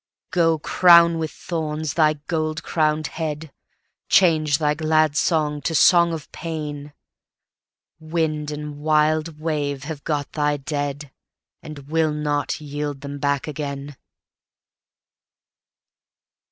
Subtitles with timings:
[0.31, 0.57] Go!
[0.57, 3.51] crown with thorns thy gold crowned head,
[4.09, 6.93] Change thy glad song to song of pain;
[7.99, 11.11] Wind and wild wave have got thy dead,
[11.61, 13.95] And will not yield them back again.